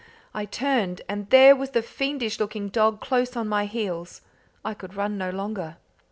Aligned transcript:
I 0.33 0.45
turned, 0.45 1.03
and 1.07 1.29
there 1.29 1.55
was 1.55 1.69
the 1.77 1.83
fiendish 1.83 2.39
looking 2.39 2.69
dog 2.69 3.01
close 3.01 3.35
on 3.37 3.47
my 3.47 3.65
heels. 3.67 4.21
I 4.65 4.73
could 4.73 4.95
run 4.95 5.15
no 5.15 5.29
longer. 5.29 5.77